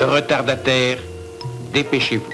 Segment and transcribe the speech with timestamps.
[0.00, 0.96] Retardataire,
[1.74, 2.32] dépêchez-vous.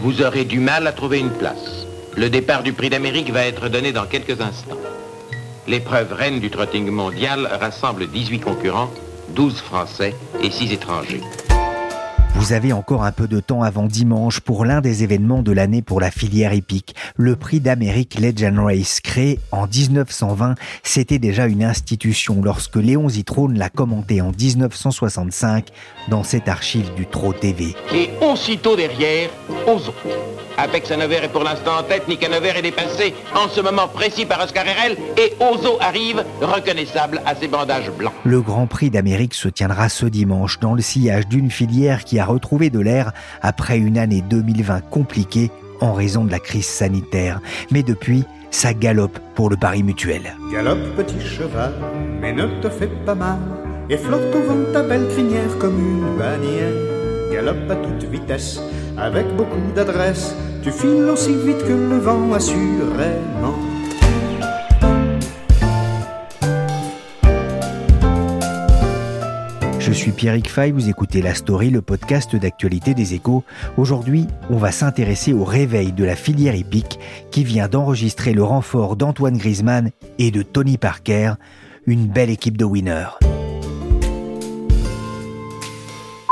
[0.00, 1.86] Vous aurez du mal à trouver une place.
[2.16, 4.80] Le départ du prix d'Amérique va être donné dans quelques instants.
[5.68, 8.90] L'épreuve reine du trotting mondial rassemble 18 concurrents,
[9.28, 11.20] 12 Français et 6 étrangers.
[12.34, 15.82] Vous avez encore un peu de temps avant dimanche pour l'un des événements de l'année
[15.82, 19.00] pour la filière hippique, le prix d'Amérique Legend Race.
[19.00, 25.66] Créé en 1920, c'était déjà une institution lorsque Léon Zitrone l'a commenté en 1965
[26.08, 27.74] dans cette archive du Trot TV.
[27.92, 29.28] Et aussitôt derrière,
[29.66, 29.92] Ozo.
[30.62, 34.26] Apex Hanover est pour l'instant en tête, Nick Hanover est dépassé en ce moment précis
[34.26, 38.12] par Oscar RL et Ozo arrive, reconnaissable à ses bandages blancs.
[38.24, 42.24] Le Grand Prix d'Amérique se tiendra ce dimanche dans le sillage d'une filière qui a
[42.24, 47.40] retrouvé de l'air après une année 2020 compliquée en raison de la crise sanitaire.
[47.70, 50.34] Mais depuis, ça galope pour le pari mutuel.
[50.52, 51.72] Galope petit cheval,
[52.20, 53.38] mais ne te fais pas mal,
[53.88, 57.32] et flotte au ta belle crinière comme une bannière.
[57.32, 58.60] Galope à toute vitesse,
[58.98, 63.69] avec beaucoup d'adresse, tu files aussi vite que le vent assurément.
[70.00, 73.44] Suis Pierrick Fay, vous écoutez La Story, le podcast d'actualité des échos.
[73.76, 76.98] Aujourd'hui, on va s'intéresser au réveil de la filière hippique
[77.30, 81.34] qui vient d'enregistrer le renfort d'Antoine Griezmann et de Tony Parker,
[81.84, 83.10] une belle équipe de winners.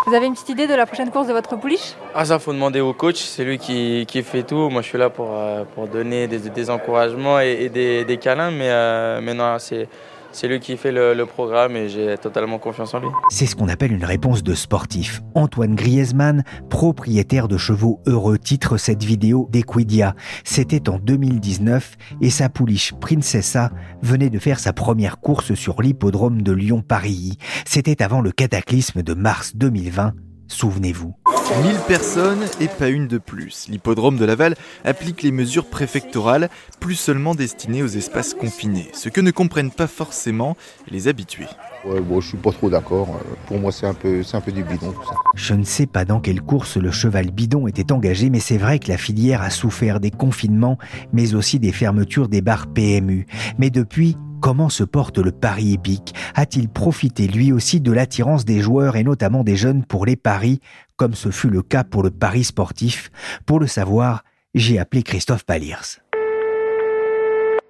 [0.06, 1.94] Vous avez une petite idée de la prochaine course de votre pouliche?
[2.14, 4.70] Ah ça faut demander au coach, c'est lui qui, qui, fait tout.
[4.70, 8.16] Moi je suis là pour, euh, pour donner des, des encouragements et, et des, des,
[8.16, 9.88] câlins, mais, euh, mais non, c'est
[10.32, 13.08] c'est lui qui fait le, programme et j'ai totalement confiance en lui.
[13.28, 15.20] C'est ce qu'on appelle une réponse de sportif.
[15.34, 20.14] Antoine Griezmann, propriétaire de chevaux heureux, titre cette vidéo d'Equidia.
[20.44, 23.70] C'était en 2019 et sa pouliche Princessa
[24.02, 27.38] venait de faire sa première course sur l'hippodrome de Lyon-Paris.
[27.66, 30.14] C'était avant le cataclysme de mars 2020
[30.48, 31.14] Souvenez-vous.
[31.62, 33.66] 1000 personnes et pas une de plus.
[33.68, 34.54] L'hippodrome de Laval
[34.84, 39.86] applique les mesures préfectorales, plus seulement destinées aux espaces confinés, ce que ne comprennent pas
[39.86, 40.56] forcément
[40.90, 41.48] les habitués.
[41.84, 43.18] Ouais, bon, je suis pas trop d'accord.
[43.46, 45.14] Pour moi, c'est un peu, c'est un peu du bidon tout ça.
[45.34, 48.78] Je ne sais pas dans quelle course le cheval bidon était engagé, mais c'est vrai
[48.78, 50.76] que la filière a souffert des confinements,
[51.12, 53.26] mais aussi des fermetures des bars PMU.
[53.58, 58.60] Mais depuis, Comment se porte le pari épique A-t-il profité lui aussi de l'attirance des
[58.60, 60.60] joueurs et notamment des jeunes pour les paris,
[60.96, 63.10] comme ce fut le cas pour le pari sportif?
[63.46, 64.22] Pour le savoir,
[64.54, 65.98] j'ai appelé Christophe Palirs.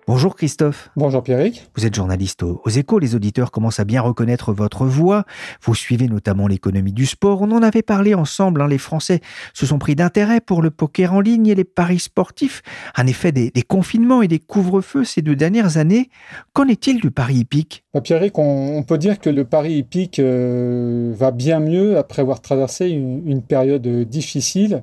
[0.08, 0.88] Bonjour Christophe.
[0.96, 1.68] Bonjour Pierrick.
[1.76, 5.26] Vous êtes journaliste aux échos, les auditeurs commencent à bien reconnaître votre voix.
[5.60, 7.42] Vous suivez notamment l'économie du sport.
[7.42, 8.68] On en avait parlé ensemble, hein.
[8.68, 9.20] les Français
[9.52, 12.62] se sont pris d'intérêt pour le poker en ligne et les paris sportifs.
[12.96, 16.08] En effet, des, des confinements et des couvre-feux ces deux dernières années.
[16.54, 17.84] Qu'en est-il du pari hippique?
[17.92, 22.22] Bah Pierrick, on, on, peut dire que le pari hippique euh, va bien mieux après
[22.22, 24.80] avoir traversé une, une période difficile.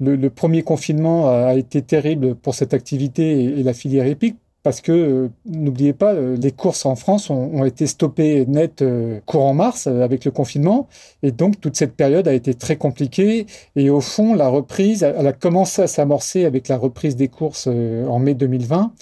[0.00, 4.36] Le, le, premier confinement a été terrible pour cette activité et, et la filière hippique
[4.64, 8.80] parce que euh, n'oubliez pas, euh, les courses en France ont, ont été stoppées net
[8.80, 10.88] euh, courant mars avec le confinement,
[11.22, 13.46] et donc toute cette période a été très compliquée.
[13.76, 17.66] Et au fond, la reprise, elle a commencé à s'amorcer avec la reprise des courses
[17.68, 18.92] en mai 2020.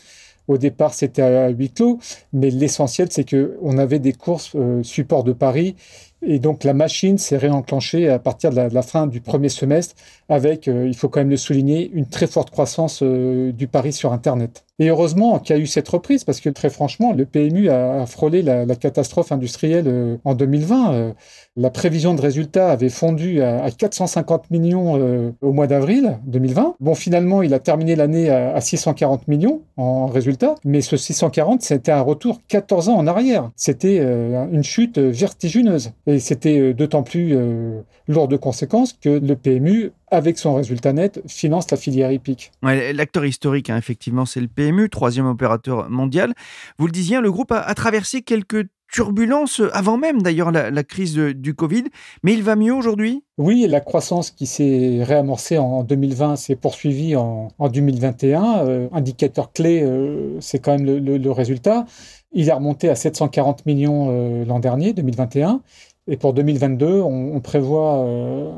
[0.48, 2.00] Au départ, c'était à huis clos,
[2.32, 5.76] mais l'essentiel, c'est que on avait des courses support de Paris.
[6.24, 9.94] Et donc la machine s'est réenclenchée à partir de la, fin du premier semestre
[10.28, 13.92] avec, euh, il faut quand même le souligner, une très forte croissance euh, du pari
[13.92, 14.64] sur Internet.
[14.78, 18.06] Et heureusement qu'il y a eu cette reprise parce que très franchement, le PMU a,
[18.06, 21.14] frôlé la, catastrophe industrielle euh, en 2020.
[21.56, 26.76] la prévision de résultats avait fondu à, à 450 millions au mois d'avril 2020.
[26.80, 31.62] Bon, finalement, il a terminé l'année à, à 640 millions en résultats, mais ce 640,
[31.62, 33.50] c'était un retour 14 ans en arrière.
[33.56, 35.92] C'était une chute vertigineuse.
[36.18, 41.70] C'était d'autant plus euh, lourd de conséquences que le PMU, avec son résultat net, finance
[41.70, 42.52] la filière hippique.
[42.62, 46.34] Ouais, L'acteur historique, hein, effectivement, c'est le PMU, troisième opérateur mondial.
[46.78, 50.84] Vous le disiez, le groupe a, a traversé quelques turbulences avant même d'ailleurs la, la,
[50.84, 51.84] crise de, du Covid,
[52.22, 53.24] mais il va mieux aujourd'hui?
[53.38, 58.58] Oui, la croissance qui s'est réamorcée en 2020 s'est poursuivie en, en 2021.
[58.58, 61.86] Euh, indicateur clé, euh, c'est quand même le, le, le résultat.
[62.32, 65.60] Il est remonté à 740 millions l'an dernier, 2021.
[66.08, 68.04] Et pour 2022, on, prévoit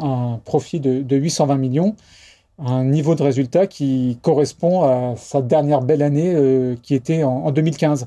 [0.01, 1.97] un profit de, de 820 millions
[2.59, 7.51] un niveau de résultat qui correspond à sa dernière belle année euh, qui était en,
[7.51, 8.07] 2015.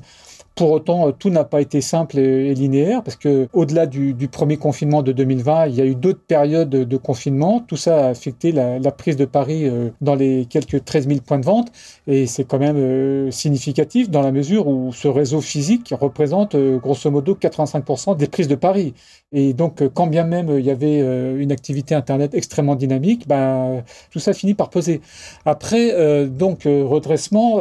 [0.54, 4.56] Pour autant, euh, tout n'a pas été simple et, linéaire parce que au-delà du, premier
[4.56, 7.60] confinement de 2020, il y a eu d'autres périodes de confinement.
[7.60, 11.38] Tout ça a affecté la, prise de Paris euh, dans les quelques 13 000 points
[11.38, 11.70] de vente
[12.06, 17.34] et c'est quand même significatif dans la mesure où ce réseau physique représente grosso modo
[17.34, 18.94] 85% des prises de Paris.
[19.32, 22.76] Et donc, euh, quand bien même euh, il y avait euh, une activité Internet extrêmement
[22.76, 25.02] dynamique, ben, tout ça finit par poser.
[25.44, 27.60] Après, donc, redressement,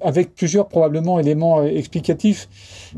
[0.00, 2.48] avec plusieurs probablement éléments explicatifs.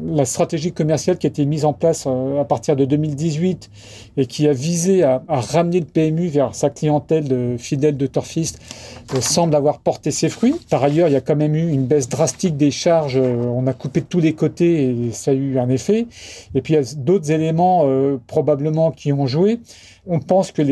[0.00, 3.70] La stratégie commerciale qui a été mise en place à partir de 2018
[4.16, 8.60] et qui a visé à, ramener le PMU vers sa clientèle de, fidèle de Turfist
[9.20, 10.54] semble avoir porté ses fruits.
[10.70, 13.16] Par ailleurs, il y a quand même eu une baisse drastique des charges.
[13.18, 16.06] On a coupé de tous les côtés et ça a eu un effet.
[16.54, 19.60] Et puis, il y a d'autres éléments euh, probablement qui ont joué.
[20.06, 20.70] On pense qu'il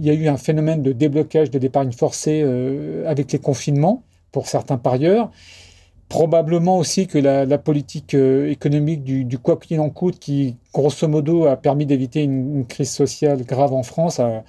[0.00, 4.02] y a eu un phénomène de déblocage de l'épargne forcée euh, avec les confinements
[4.32, 5.30] pour certains parieurs.
[6.08, 11.46] Probablement aussi que la, politique euh, économique du, quoi qu'il en coûte, qui grosso modo
[11.46, 14.42] a permis d'éviter une, crise sociale grave en France, a,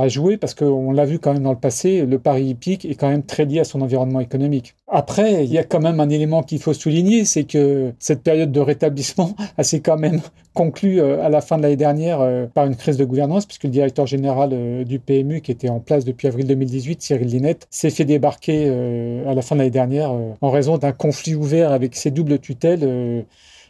[0.00, 2.94] à jouer parce qu'on l'a vu quand même dans le passé, le pari hippique est
[2.94, 4.74] quand même très lié à son environnement économique.
[4.88, 8.50] Après, il y a quand même un élément qu'il faut souligner, c'est que cette période
[8.50, 10.20] de rétablissement s'est quand même
[10.54, 13.64] conclue euh, à la fin de l'année dernière euh, par une crise de gouvernance, puisque
[13.64, 17.68] le directeur général euh, du PMU, qui était en place depuis avril 2018, Cyril Linette,
[17.70, 18.68] s'est fait débarquer
[19.26, 23.24] à la fin de l'année dernière en raison d'un conflit ouvert avec ses doubles tutelles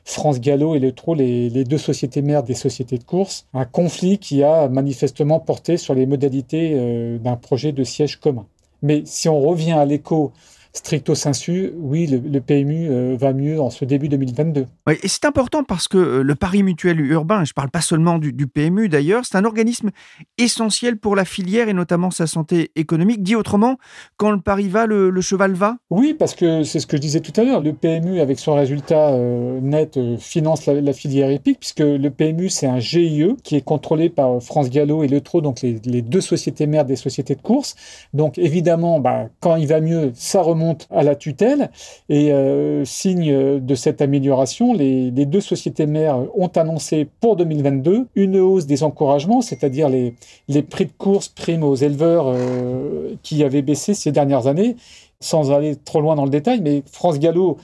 [0.04, 4.18] France Gallo et le les, les deux sociétés mères des sociétés de course, un conflit
[4.18, 8.46] qui a manifestement porté sur les modalités euh, d'un projet de siège commun.
[8.82, 10.32] Mais si on revient à l'écho
[10.72, 14.66] stricto sensu, oui, le, PMU euh, va mieux en ce début 2022.
[14.90, 18.18] et c'est important parce que euh, le pari mutuel urbain, je ne parle pas seulement
[18.18, 19.90] du, PMU d'ailleurs, c'est un organisme
[20.38, 23.22] essentiel pour la filière et notamment sa santé économique.
[23.22, 23.78] Dit autrement,
[24.16, 25.76] quand le pari va, le, cheval va?
[25.90, 28.54] Oui, parce que c'est ce que je disais tout à l'heure, le PMU, avec son
[28.54, 33.60] résultat euh, net, finance la, filière épique, puisque le PMU, c'est un GIE qui est
[33.60, 37.42] contrôlé par France Gallo et Le Trot, donc les, deux sociétés mères des sociétés de
[37.42, 37.74] course.
[38.14, 41.70] Donc évidemment, bah, quand il va mieux, ça remonte monte à la tutelle.
[42.08, 48.38] Et euh, signe de cette amélioration, les, deux sociétés mères ont annoncé pour 2022 une
[48.38, 50.14] hausse des encouragements, c'est-à-dire les,
[50.48, 54.76] les prix de course primes aux éleveurs euh, qui avaient baissé ces dernières années.
[55.22, 57.58] Sans aller trop loin dans le détail, mais France Gallo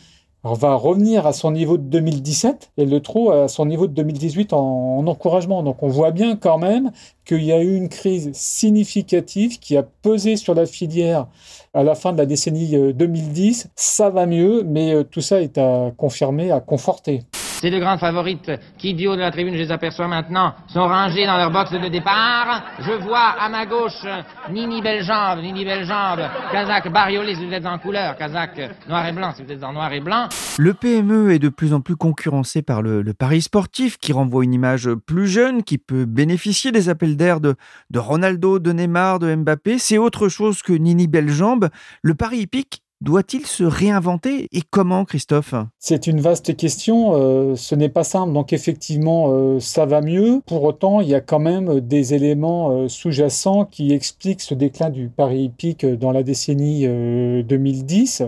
[0.44, 4.52] va revenir à son niveau de 2017 et le trou à son niveau de 2018
[4.52, 5.62] en, en encouragement.
[5.62, 6.92] Donc on voit bien quand même
[7.24, 11.26] qu'il y a eu une crise significative qui a pesé sur la filière
[11.74, 13.66] à la fin de la décennie 2010.
[13.66, 17.22] Euh, Ça va mieux, mais euh, tout ça est à confirmer, à conforter.
[17.60, 20.86] Ces deux grandes favorites qui, du haut de la tribune, je les aperçois maintenant, sont
[20.86, 22.64] rangées dans leur box de départ.
[22.80, 24.04] Je vois à ma gauche
[24.50, 29.32] Nini Beljambe, Nini Beljambe, Kazakh Bariolé si vous êtes en couleur, Kazakh noir et blanc
[29.34, 30.28] si vous êtes en noir et blanc.
[30.58, 34.44] Le PME est de plus en plus concurrencé par le, le pari sportif qui renvoie
[34.44, 37.56] une image plus jeune, qui peut bénéficier des appels d'air de,
[37.94, 39.78] Ronaldo, de Neymar, de Mbappé.
[39.78, 41.70] C'est autre chose que Nini Beljambe.
[42.02, 45.54] Le pari hippique doit-il se réinventer et comment, Christophe?
[45.78, 47.12] C'est une vaste question.
[47.14, 48.32] Euh, ce n'est pas simple.
[48.32, 50.40] Donc effectivement, euh, ça va mieux.
[50.46, 54.90] Pour autant, il y a quand même des éléments euh, sous-jacents qui expliquent ce déclin
[54.90, 58.24] du pari hippique dans la décennie 2010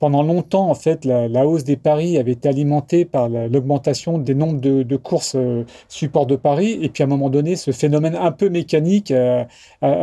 [0.00, 4.58] pendant longtemps, en fait, la, hausse des paris avait été alimentée par l'augmentation des nombres
[4.58, 6.78] de, courses euh, support de paris.
[6.80, 9.46] Et puis, à un moment donné, ce phénomène un peu mécanique a,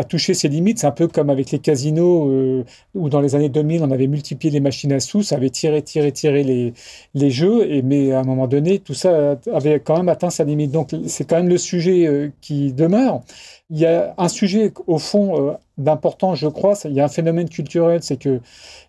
[0.08, 0.78] touché ses limites.
[0.80, 2.64] C'est un peu comme avec les casinos, euh,
[2.94, 5.82] où dans les années 2000, on avait multiplié les machines à sous, ça avait tiré,
[5.82, 7.82] tiré, tiré les, jeux.
[7.82, 10.72] Mais à un moment donné, tout ça avait quand même atteint sa limite.
[10.72, 13.22] Donc, c'est quand même le sujet euh, qui demeure.
[13.70, 16.76] Il y a un sujet, au fond, euh, d'important, je crois.
[16.86, 18.40] Il y a un phénomène culturel, c'est que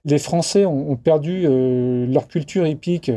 [0.05, 3.11] les Français ont, perdu euh, leur culture épique.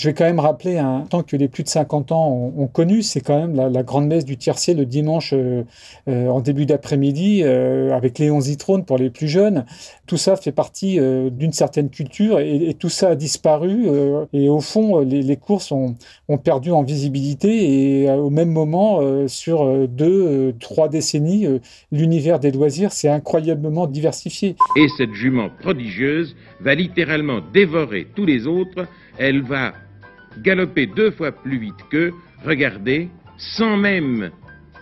[0.00, 3.02] Je vais quand même rappeler un temps que les plus de 50 ans ont, connu,
[3.02, 5.62] c'est quand même la, grande messe du tiercé le dimanche euh,
[6.08, 9.66] euh, en début d'après-midi euh, avec Léon Zitrone pour les plus jeunes.
[10.06, 10.98] Tout ça fait partie
[11.30, 13.88] d'une certaine culture et, tout ça a disparu.
[14.32, 15.94] et au fond, les, courses ont,
[16.28, 21.46] ont, perdu en visibilité et au même moment, sur deux, trois décennies,
[21.92, 24.56] l'univers des loisirs s'est incroyablement diversifié.
[24.76, 28.88] Et cette jument prodigieuse va littéralement dévorer tous les autres.
[29.18, 29.74] Elle va
[30.38, 32.12] galoper deux fois plus vite qu'eux,
[32.44, 34.30] regardez, sans même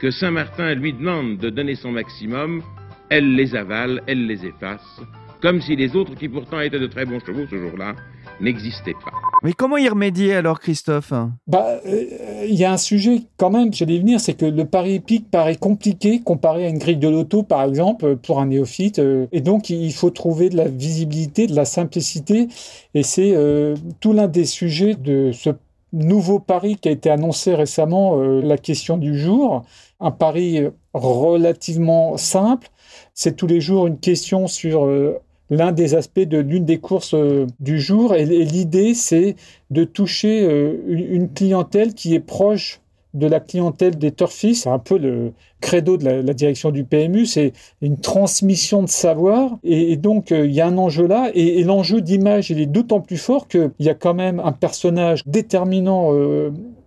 [0.00, 2.62] que Saint-Martin lui demande de donner son maximum,
[3.11, 5.00] elle les avale, elle les efface,
[5.40, 7.95] comme si les autres, qui pourtant étaient de très bons chevaux ce jour-là,
[8.40, 9.12] n'existaient pas.
[9.42, 11.12] Mais comment y remédier alors, Christophe?
[11.47, 14.95] Bah, euh, il y a un sujet quand même, j'allais venir, c'est que le pari
[14.95, 18.99] épique paraît compliqué comparé à une grille de loto, par exemple, pour un néophyte.
[18.99, 22.49] Euh, et donc, il faut trouver de la visibilité, de la simplicité.
[22.95, 25.50] Et c'est euh, tout l'un des sujets de ce
[25.92, 29.64] nouveau pari qui a été annoncé récemment, la question du jour.
[30.00, 30.61] Un pari
[30.92, 32.68] relativement simple.
[33.14, 34.87] C'est tous les jours une question sur
[35.50, 38.14] l'un des aspects de l'une des courses euh, du jour.
[38.14, 39.37] Et, l'idée, c'est
[39.71, 42.81] de toucher euh, une, clientèle qui est proche
[43.14, 44.64] de la clientèle des turfistes.
[44.64, 49.59] C'est un peu le credo de la, direction du PMU, c'est une transmission de savoir.
[49.64, 51.31] Et, donc, euh, il y a un enjeu là.
[51.35, 55.26] Et, l'enjeu d'image, il est d'autant plus fort qu'il y a quand même un personnage
[55.26, 56.12] déterminant,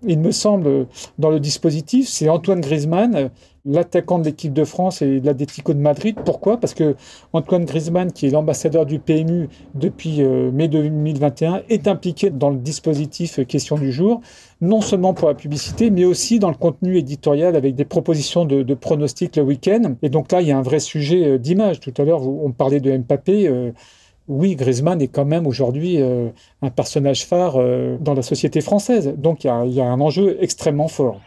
[0.03, 0.87] il me semble,
[1.19, 2.07] dans le dispositif.
[2.07, 3.29] C'est Antoine Griezmann,
[3.65, 6.17] l'attaquant de l'équipe de France et de l'Atlético de Madrid.
[6.25, 6.57] Pourquoi?
[6.57, 6.95] Parce que
[7.33, 12.57] Antoine Griezmann, qui est l'ambassadeur du PMU depuis euh, mai 2021, est impliqué dans le
[12.57, 14.21] dispositif Question du jour,
[14.61, 18.73] non seulement pour la publicité, mais aussi dans le contenu éditorial avec des propositions de,
[18.73, 19.95] pronostics le week-end.
[20.01, 21.79] Et donc là, il y a un vrai sujet euh, d'image.
[21.79, 23.73] Tout à l'heure, on parlait de Mbappé.
[24.31, 25.99] Euh, oui, Griezmann est quand même aujourd'hui
[26.61, 27.57] un personnage phare
[27.99, 29.13] dans la société française.
[29.17, 31.19] Donc il y a un enjeu extrêmement fort.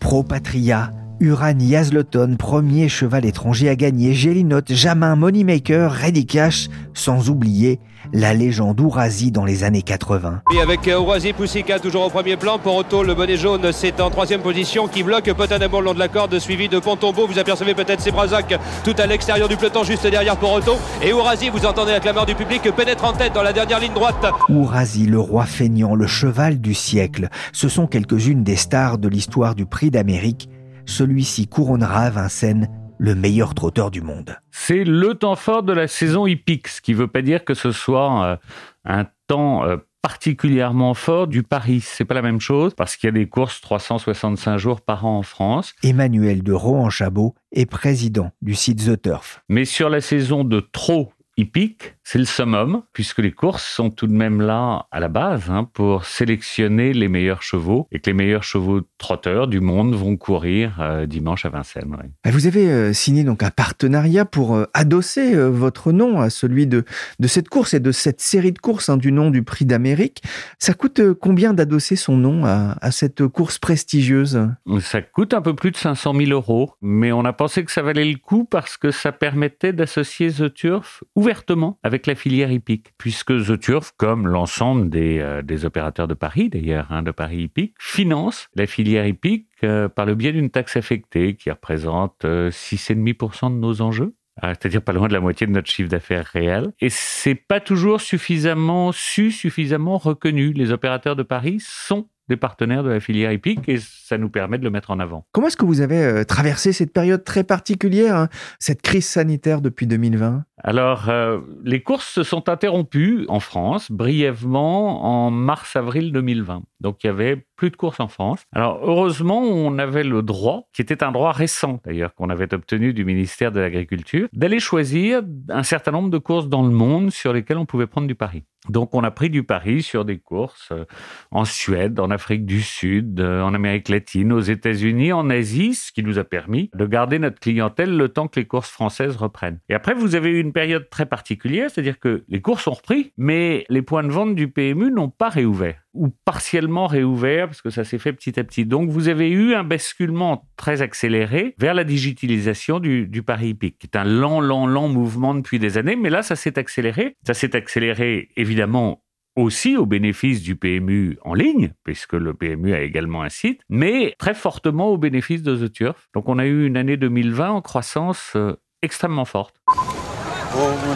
[0.00, 7.30] Pro Patria, Uran Yazloton, premier cheval étranger à gagner, Gélinote, Jamin, Moneymaker, Ready Cash, sans
[7.30, 7.80] oublier
[8.12, 10.42] la légende Ourasi dans les années 80.
[10.54, 14.10] Et avec euh, Ourasi Poussika toujours au premier plan, Poroto, le bonnet jaune, c'est en
[14.10, 17.26] troisième position qui bloque Potanabo le long de la corde, suivi de Pontombeau.
[17.26, 20.76] Vous apercevez peut-être Sebrazac tout à l'extérieur du peloton, juste derrière Poroto.
[21.02, 23.94] Et Ourasi, vous entendez la clameur du public, pénètre en tête dans la dernière ligne
[23.94, 24.24] droite.
[24.50, 29.54] Ourasi, le roi feignant, le cheval du siècle, ce sont quelques-unes des stars de l'histoire
[29.54, 30.50] du prix d'Amérique
[30.86, 34.38] celui-ci couronnera Vincennes le meilleur trotteur du monde.
[34.50, 37.54] C'est le temps fort de la saison hippique, ce qui ne veut pas dire que
[37.54, 38.36] ce soit euh,
[38.84, 41.80] un temps euh, particulièrement fort du Paris.
[41.82, 45.18] C'est pas la même chose parce qu'il y a des courses 365 jours par an
[45.18, 45.74] en France.
[45.82, 49.42] Emmanuel de Rohan-Chabot est président du site The Turf.
[49.48, 54.06] Mais sur la saison de trop hippique, c'est le summum, puisque les courses sont tout
[54.06, 58.14] de même là à la base hein, pour sélectionner les meilleurs chevaux et que les
[58.14, 61.96] meilleurs chevaux trotteurs du monde vont courir euh, dimanche à Vincennes.
[62.22, 66.68] Ah, vous avez euh, signé donc un partenariat pour euh, adosser votre nom à celui
[66.68, 66.84] de,
[67.18, 70.22] de cette course et de cette série de courses hein, du nom du Prix d'Amérique.
[70.60, 74.48] Ça coûte combien d'adosser son nom à, à, cette course prestigieuse?
[74.78, 77.82] Ça coûte un peu plus de 500 000 euros, mais on a pensé que ça
[77.82, 82.52] valait le coup parce que ça permettait d'associer The Turf ouvertement avec avec la filière
[82.52, 87.10] hippique, puisque The Turf, comme l'ensemble des, euh, des, opérateurs de Paris, d'ailleurs, hein, de
[87.10, 92.22] Paris hippique, finance la filière hippique euh, par le biais d'une taxe affectée qui représente
[92.24, 95.88] 6,5% euh, de nos enjeux ah, c'est-à-dire pas loin de la moitié de notre chiffre
[95.88, 96.70] d'affaires réel.
[96.80, 100.52] Et c'est pas toujours suffisamment su, suffisamment reconnu.
[100.52, 104.58] Les opérateurs de Paris sont des partenaires de la filière hippique et ça nous permet
[104.58, 105.26] de le mettre en avant.
[105.32, 108.28] Comment est-ce que vous avez euh, traversé cette période très particulière, hein,
[108.58, 115.26] cette crise sanitaire depuis 2020 Alors, euh, les courses se sont interrompues en France brièvement
[115.26, 116.62] en mars-avril 2020.
[116.80, 118.44] Donc, il y avait plus de courses en France.
[118.52, 122.92] Alors, heureusement, on avait le droit, qui était un droit récent d'ailleurs, qu'on avait obtenu
[122.92, 127.32] du ministère de l'Agriculture, d'aller choisir un certain nombre de courses dans le monde sur
[127.32, 128.44] lesquelles on pouvait prendre du pari.
[128.68, 130.84] Donc, on a pris du pari sur des courses euh,
[131.30, 135.92] en Suède, en Afrique du Sud, euh, en Amérique latine, aux États-Unis, en Asie, ce
[135.92, 139.60] qui nous a permis de garder notre clientèle le temps que les courses françaises reprennent.
[139.68, 143.12] Et après, vous avez eu une période très particulière, c'est-à-dire que les courses ont repris,
[143.18, 147.70] mais les points de vente du PMU n'ont pas réouvert ou partiellement réouvert parce que
[147.70, 148.66] ça s'est fait petit à petit.
[148.66, 153.78] Donc vous avez eu un basculement très accéléré vers la digitalisation du, du pari hippique,
[153.78, 157.16] qui est un lent, lent, lent mouvement depuis des années, mais là ça s'est accéléré.
[157.26, 159.02] Ça s'est accéléré évidemment
[159.36, 164.14] aussi au bénéfice du PMU en ligne, puisque le PMU a également un site, mais
[164.18, 166.08] très fortement au bénéfice de The Turf.
[166.14, 169.60] Donc on a eu une année 2020 en croissance euh, extrêmement forte.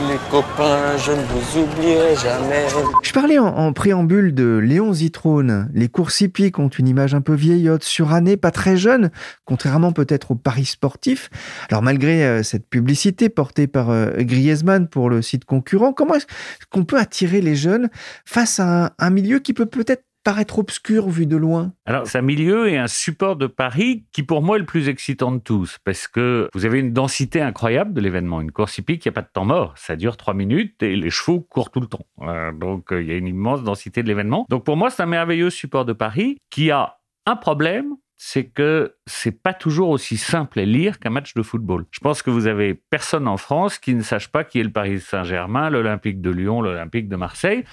[0.09, 2.67] Les copains, je ne vous oublierai jamais.
[3.03, 5.69] Je parlais en, préambule de Léon Zitrone.
[5.75, 9.11] Les courses hippiques ont une image un peu vieillotte, surannée, pas très jeune,
[9.45, 11.29] contrairement peut-être au paris sportif.
[11.69, 16.27] Alors malgré euh, cette publicité portée par euh, Griezmann pour le site concurrent, comment est-ce
[16.71, 17.91] qu'on peut attirer les jeunes
[18.25, 22.23] face à un milieu qui peut peut-être paraître obscur vu de loin Alors, c'est un
[22.23, 25.79] milieu et un support de Paris qui, pour moi, est le plus excitant de tous,
[25.85, 28.41] parce que vous avez une densité incroyable de l'événement.
[28.41, 29.75] Une course hippique, il n'y a pas de temps mort.
[29.77, 32.07] Ça dure trois minutes et les chevaux courent tout le temps.
[32.23, 34.47] Euh, donc, euh, il y a une immense densité de l'événement.
[34.49, 38.97] Donc, pour moi, c'est un merveilleux support de Paris qui a un problème c'est que
[39.07, 41.87] c'est pas toujours aussi simple à lire qu'un match de football.
[41.91, 44.71] Je pense que vous avez personne en France qui ne sache pas qui est le
[44.71, 47.65] Paris Saint-Germain, l'Olympique de Lyon, l'Olympique de Marseille.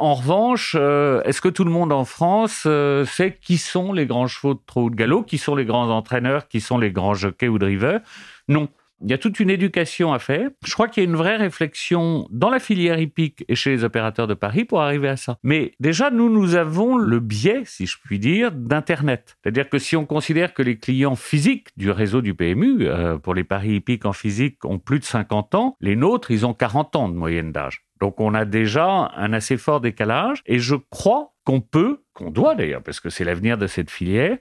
[0.00, 4.06] En revanche, euh, est-ce que tout le monde en France euh, sait qui sont les
[4.06, 6.90] grands chevaux de trot ou de galop, qui sont les grands entraîneurs, qui sont les
[6.90, 8.00] grands jockeys ou drivers?
[8.48, 8.70] Non.
[9.02, 10.50] Il y a toute une éducation à faire.
[10.64, 13.84] Je crois qu'il y a une vraie réflexion dans la filière hippique et chez les
[13.84, 15.38] opérateurs de Paris pour arriver à ça.
[15.42, 19.38] Mais déjà, nous, nous avons le biais, si je puis dire, d'Internet.
[19.42, 23.34] C'est-à-dire que si on considère que les clients physiques du réseau du PMU, euh, pour
[23.34, 26.96] les paris hippiques en physique, ont plus de 50 ans, les nôtres, ils ont 40
[26.96, 27.84] ans de moyenne d'âge.
[28.00, 32.54] Donc on a déjà un assez fort décalage et je crois qu'on peut, qu'on doit
[32.54, 34.38] d'ailleurs, parce que c'est l'avenir de cette filière,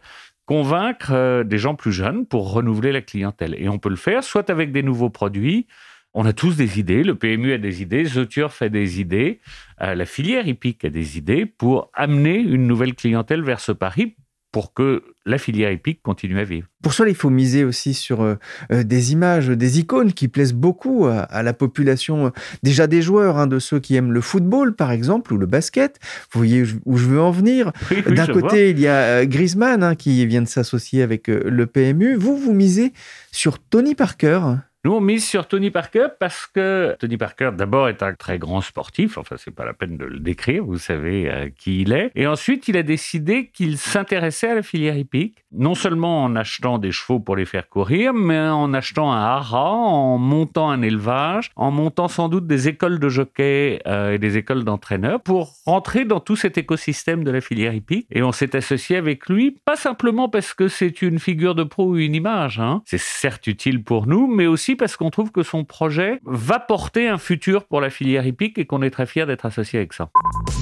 [0.50, 3.54] convaincre euh, des gens plus jeunes pour renouveler la clientèle.
[3.60, 5.68] Et on peut le faire soit avec des nouveaux produits,
[6.16, 9.42] on a tous des idées, le PMU a des idées, The Turf a des idées,
[9.84, 14.16] euh, la filière hippique a des idées pour amener une nouvelle clientèle vers ce pari
[14.52, 16.68] pour que la filière épique continue à vivre.
[16.82, 18.36] Pour cela, il faut miser aussi sur euh,
[18.72, 22.30] euh, des images, des icônes qui plaisent beaucoup à, la population, euh,
[22.64, 26.00] déjà des joueurs, hein, de ceux qui aiment le football, par exemple, ou le basket.
[26.32, 27.72] Vous voyez où je veux en venir.
[28.08, 32.16] D'un côté, il y a Griezmann hein, qui vient de s'associer avec le PMU.
[32.16, 32.94] Vous, vous misez
[33.32, 34.40] sur Tony Parker.
[34.86, 38.62] Nous, on mise sur Tony Parker parce que Tony Parker, d'abord, est un très grand
[38.62, 39.18] sportif.
[39.18, 40.64] Enfin, c'est pas la peine de le décrire.
[40.64, 42.12] Vous savez euh, qui il est.
[42.16, 45.44] Et ensuite, il a décidé qu'il s'intéressait à la filière hippique.
[45.52, 49.70] Non seulement en achetant des chevaux pour les faire courir, mais en achetant un haras,
[49.70, 54.38] en montant un élevage, en montant sans doute des écoles de jockey euh, et des
[54.38, 58.08] écoles d'entraîneurs pour rentrer dans tout cet écosystème de la filière hippique.
[58.12, 61.90] Et on s'est associé avec lui, pas simplement parce que c'est une figure de pro
[61.90, 62.62] ou une image.
[62.62, 62.82] Hein.
[62.86, 67.08] C'est certes utile pour nous, mais aussi parce qu'on trouve que son projet va porter
[67.08, 70.10] un futur pour la filière hippique et qu'on est très fiers d'être associé avec ça.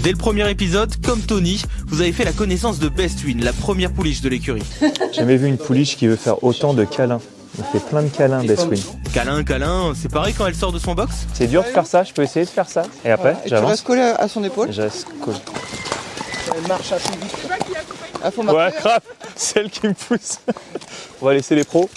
[0.04, 3.92] Dès le premier épisode, comme Tony, vous avez fait la connaissance de Bestwin, la première
[3.92, 4.64] pouliche de l'écurie.
[4.82, 7.22] J'ai jamais vu une pouliche qui veut faire autant de câlins.
[7.58, 8.80] Elle fait plein de câlins, Bestwin.
[9.14, 12.04] Câlin, câlin, c'est pareil quand elle sort de son box C'est dur de faire ça,
[12.04, 12.84] je peux essayer de faire ça.
[13.04, 15.38] Et après, Tu restes collé à son épaule Je reste collé.
[16.56, 17.48] Elle marche assez vite.
[18.24, 19.02] Ah, faut ouais, grave,
[19.36, 20.40] c'est elle qui me pousse.
[21.22, 21.90] On va laisser les pros.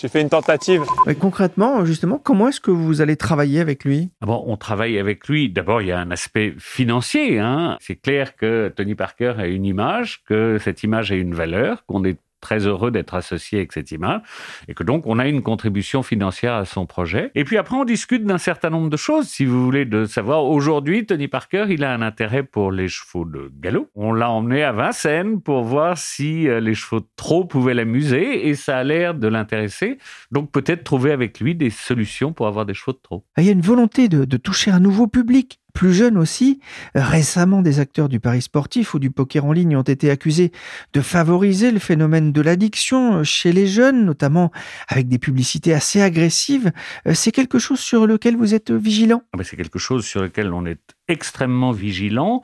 [0.00, 0.82] J'ai fait une tentative.
[1.06, 4.10] Mais concrètement, justement, comment est-ce que vous allez travailler avec lui?
[4.20, 5.48] Ah bon, On travaille avec lui.
[5.48, 7.38] D'abord, il y a un aspect financier.
[7.38, 7.78] Hein.
[7.80, 12.04] C'est clair que Tony Parker a une image, que cette image a une valeur, qu'on
[12.04, 14.20] est très heureux d'être associé avec cette image
[14.68, 17.32] et que donc on a une contribution financière à son projet.
[17.34, 19.26] Et puis après, on discute d'un certain nombre de choses.
[19.26, 23.24] Si vous voulez de savoir, aujourd'hui, Tony Parker, il a un intérêt pour les chevaux
[23.24, 23.90] de galop.
[23.96, 28.46] On l'a emmené à Vincennes pour voir si euh, les chevaux de trot pouvaient l'amuser
[28.48, 29.98] et ça a l'air de l'intéresser.
[30.30, 33.24] Donc peut-être trouver avec lui des solutions pour avoir des chevaux de trot.
[33.34, 36.58] Ah, il y a une volonté de, de toucher un nouveau public plus jeunes aussi.
[36.94, 40.50] Récemment, des acteurs du Paris sportif ou du poker en ligne ont été accusés
[40.94, 44.50] de favoriser le phénomène de l'addiction chez les jeunes, notamment
[44.88, 46.72] avec des publicités assez agressives.
[47.06, 49.22] Euh, c'est quelque chose sur lequel vous êtes vigilant?
[49.34, 52.42] Ah ben, C'est quelque chose sur lequel on est extrêmement vigilant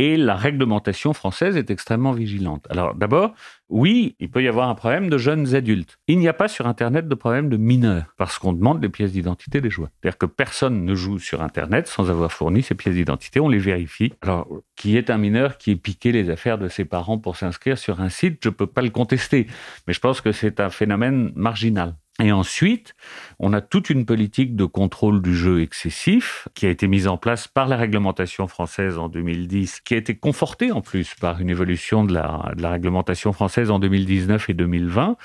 [0.00, 2.66] et la réglementation française est extrêmement vigilante.
[2.70, 3.34] Alors d'abord,
[3.68, 5.98] oui, il peut y avoir un problème de jeunes adultes.
[6.08, 9.12] Il n'y a pas sur Internet de problème de mineurs, parce qu'on demande les pièces
[9.12, 9.90] d'identité des joueurs.
[10.00, 13.58] C'est-à-dire que personne ne joue sur Internet sans avoir fourni ses pièces d'identité, on les
[13.58, 14.14] vérifie.
[14.22, 17.76] Alors, qui est un mineur qui ait piqué les affaires de ses parents pour s'inscrire
[17.76, 19.48] sur un site, je ne peux pas le contester,
[19.86, 21.94] mais je pense que c'est un phénomène marginal.
[22.20, 22.94] Et ensuite,
[23.38, 27.16] on a toute une politique de contrôle du jeu excessif qui a été mise en
[27.16, 31.48] place par la réglementation française en 2010, qui a été confortée en plus par une
[31.48, 35.16] évolution de la, de la réglementation française en 2019 et 2020.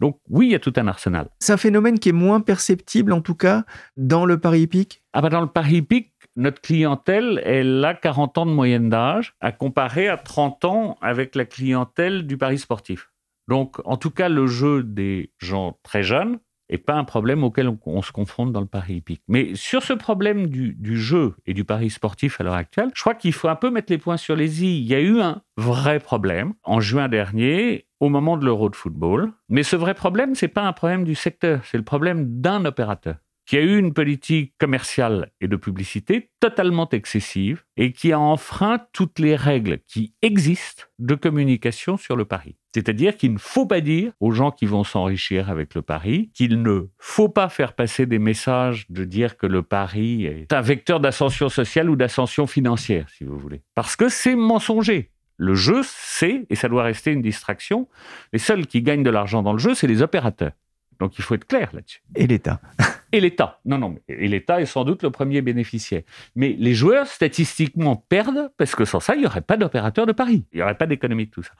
[0.00, 1.28] Donc oui, il y a tout un arsenal.
[1.40, 3.64] C'est un phénomène qui est moins perceptible en tout cas
[3.96, 5.02] dans le Paris hippique?
[5.12, 9.34] Ah bah Dans le Paris hippique, notre clientèle, elle a 40 ans de moyenne d'âge,
[9.40, 13.10] à comparer à 30 ans avec la clientèle du Paris sportif.
[13.48, 16.38] Donc, en tout cas, le jeu des gens très jeunes
[16.70, 19.22] n'est pas un problème auquel on, se confronte dans le pari hippique.
[19.28, 23.14] Mais sur ce problème du, jeu et du pari sportif à l'heure actuelle, je crois
[23.14, 24.78] qu'il faut un peu mettre les points sur les i.
[24.78, 28.76] Il y a eu un vrai problème en juin dernier au moment de l'Euro de
[28.76, 29.32] football.
[29.48, 32.64] Mais ce vrai problème, ce n'est pas un problème du secteur, c'est le problème d'un
[32.64, 38.18] opérateur qui a eu une politique commerciale et de publicité totalement excessive et qui a
[38.18, 42.56] enfreint toutes les règles qui existent de communication sur le pari.
[42.74, 46.62] C'est-à-dire qu'il ne faut pas dire aux gens qui vont s'enrichir avec le pari qu'il
[46.62, 51.00] ne faut pas faire passer des messages de dire que le pari est un vecteur
[51.00, 53.62] d'ascension sociale ou d'ascension financière, si vous voulez.
[53.74, 55.10] Parce que c'est mensonger.
[55.36, 57.88] Le jeu, c'est, et ça doit rester une distraction,
[58.32, 60.52] les seuls qui gagnent de l'argent dans le jeu, c'est les opérateurs.
[61.00, 62.02] Donc il faut être clair là-dessus.
[62.14, 62.60] Et l'État.
[63.14, 63.60] et l'État.
[63.64, 66.02] Non, non, et l'État est sans doute le premier bénéficiaire.
[66.34, 70.12] Mais les joueurs, statistiquement, perdent parce que sans ça, il n'y aurait pas d'opérateur de
[70.12, 70.44] Paris.
[70.52, 71.52] Il n'y aurait pas d'économie de tout ça.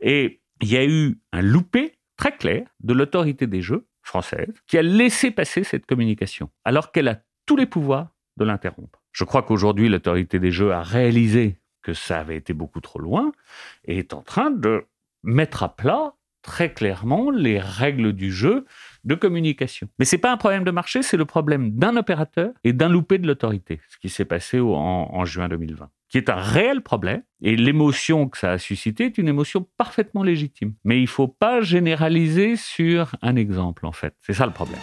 [0.00, 4.78] Et il y a eu un loupé très clair de l'autorité des jeux française qui
[4.78, 9.02] a laissé passer cette communication, alors qu'elle a tous les pouvoirs de l'interrompre.
[9.10, 13.32] Je crois qu'aujourd'hui, l'autorité des jeux a réalisé que ça avait été beaucoup trop loin
[13.86, 14.86] et est en train de
[15.24, 18.66] mettre à plat très clairement les règles du jeu
[19.04, 19.88] de communication.
[19.98, 22.88] Mais ce n'est pas un problème de marché, c'est le problème d'un opérateur et d'un
[22.88, 27.22] loupé de l'autorité, ce qui s'est passé en, juin 2020 qui est un réel problème.
[27.40, 30.74] Et l'émotion que ça a suscité est une émotion parfaitement légitime.
[30.84, 34.14] Mais il ne faut pas généraliser sur un exemple, en fait.
[34.20, 34.78] C'est ça le problème.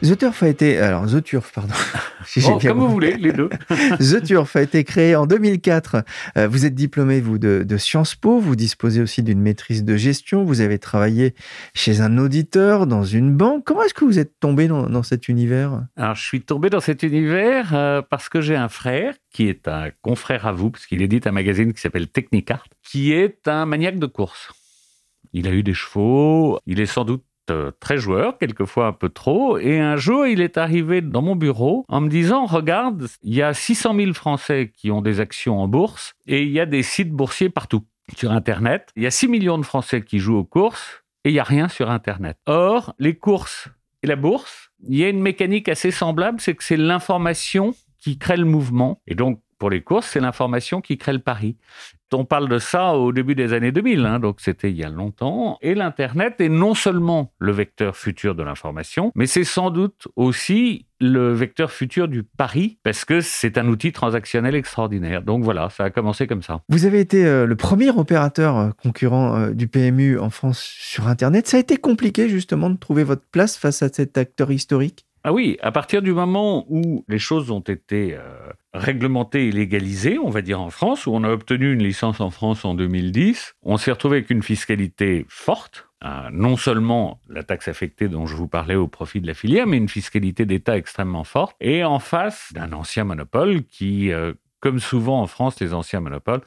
[0.00, 1.74] The Turf a été, alors The Turf, pardon.
[2.62, 3.48] Comme vous voulez, les deux.
[3.98, 6.04] The Turf a été créé en 2004.
[6.36, 8.38] Euh, vous êtes diplômé, vous, de, de, Sciences Po.
[8.38, 10.44] Vous disposez aussi d'une maîtrise de gestion.
[10.44, 11.34] Vous avez travaillé
[11.74, 13.64] chez un auditeur, dans une banque.
[13.64, 15.82] Comment est-ce que vous êtes tombé dans, dans cet univers?
[15.96, 19.66] Alors, je suis tombé dans cet univers euh, parce que j'ai un frère qui est
[19.66, 23.66] un confrère à vous, parce qu'il édite un magazine qui s'appelle Technicart, qui est un
[23.66, 24.52] maniaque de course.
[25.32, 27.24] Il a eu des chevaux, il est sans doute
[27.80, 29.58] très joueur, quelquefois un peu trop.
[29.58, 33.42] Et un jour, il est arrivé dans mon bureau en me disant, regarde, il y
[33.42, 36.82] a 600 000 Français qui ont des actions en bourse et il y a des
[36.82, 37.84] sites boursiers partout
[38.16, 38.90] sur Internet.
[38.96, 41.44] Il y a 6 millions de Français qui jouent aux courses et il n'y a
[41.44, 42.38] rien sur Internet.
[42.46, 43.68] Or, les courses
[44.02, 48.18] et la bourse, il y a une mécanique assez semblable, c'est que c'est l'information qui
[48.18, 49.02] crée le mouvement.
[49.06, 51.56] Et donc, pour les courses, c'est l'information qui crée le pari.
[52.12, 54.88] On parle de ça au début des années 2000, hein, donc c'était il y a
[54.88, 55.58] longtemps.
[55.60, 60.86] Et l'Internet est non seulement le vecteur futur de l'information, mais c'est sans doute aussi
[61.00, 65.22] le vecteur futur du pari, parce que c'est un outil transactionnel extraordinaire.
[65.22, 66.62] Donc voilà, ça a commencé comme ça.
[66.68, 71.08] Vous avez été euh, le premier opérateur euh, concurrent euh, du PMU en France sur
[71.08, 71.46] Internet.
[71.46, 75.04] Ça a été compliqué justement de trouver votre place face à cet acteur historique?
[75.24, 78.20] Ah oui, à partir du moment où les choses ont été euh,
[78.78, 82.30] réglementées et légalisées, on va dire en France, où on a obtenu une licence en
[82.30, 87.68] France en 2010, on s'est retrouvé avec une fiscalité forte, euh, non seulement la taxe
[87.68, 91.24] affectée dont je vous parlais au profit de la filière, mais une fiscalité d'État extrêmement
[91.24, 96.00] forte, et en face d'un ancien monopole qui, euh, comme souvent en France, les anciens
[96.00, 96.42] monopoles,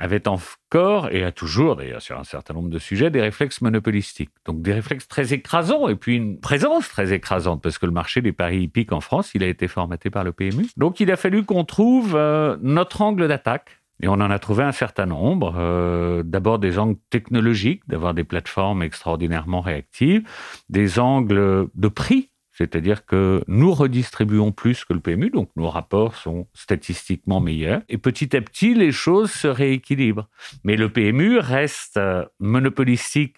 [0.00, 4.30] avait encore, et a toujours d'ailleurs sur un certain nombre de sujets, des réflexes monopolistiques.
[4.46, 8.22] Donc des réflexes très écrasants et puis une présence très écrasante parce que le marché
[8.22, 10.66] des paris hippiques en France, il a été formaté par le PMU.
[10.76, 13.76] Donc il a fallu qu'on trouve euh, notre angle d'attaque.
[14.02, 15.54] Et on en a trouvé un certain nombre.
[15.58, 20.26] Euh, d'abord des angles technologiques, d'avoir des plateformes extraordinairement réactives,
[20.70, 22.30] des angles de prix
[22.60, 27.80] c'est-à-dire que nous redistribuons plus que le PMU, donc nos rapports sont statistiquement meilleurs.
[27.88, 30.28] Et petit à petit, les choses se rééquilibrent.
[30.62, 33.36] Mais le PMU reste euh, monopolistique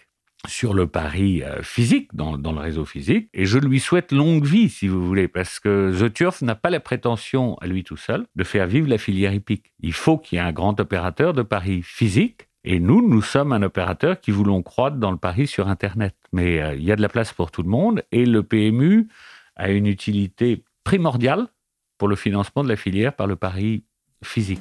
[0.49, 4.69] sur le pari euh, physique, dans, le réseau physique, et je lui souhaite longue vie,
[4.69, 8.27] si vous voulez, parce que The Turf n'a pas la prétention, à lui tout seul,
[8.35, 9.73] de faire vivre la filière hippique.
[9.79, 13.53] Il faut qu'il y ait un grand opérateur de paris physique et nous, nous sommes
[13.53, 16.15] un opérateur qui voulons croître dans le pari sur Internet.
[16.33, 19.09] Mais euh, il y a de la place pour tout le monde et le PMU
[19.57, 21.49] a une utilité primordiale
[21.99, 23.85] pour le financement de la filière par le pari
[24.23, 24.61] physique.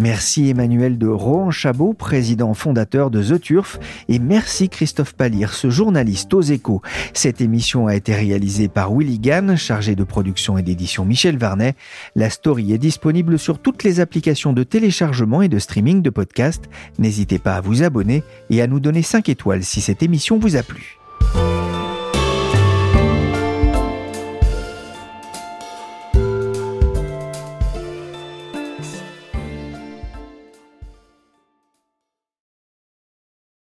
[0.00, 6.32] Merci Emmanuel de Rohan-Chabot, président fondateur de The Turf, et merci Christophe Palir, ce journaliste
[6.32, 6.80] aux échos.
[7.12, 11.74] Cette émission a été réalisée par Willy Gann, chargé de production et d'édition Michel Varnet.
[12.16, 16.70] La story est disponible sur toutes les applications de téléchargement et de streaming de podcasts.
[16.98, 20.56] N'hésitez pas à vous abonner et à nous donner 5 étoiles si cette émission vous
[20.56, 20.99] a plu.